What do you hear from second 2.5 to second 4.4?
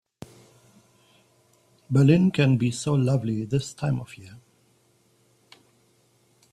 be so lovely this time of year.